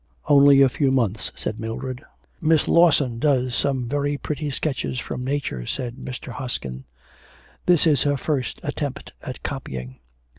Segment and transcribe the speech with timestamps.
[0.27, 2.03] 'Only a few months,' said Mildred.
[2.41, 6.31] 'Miss Lawson does some very pretty sketches from nature,' said Mr.
[6.33, 6.85] Hoskin;
[7.67, 9.99] 'this is her first attempt at copying.'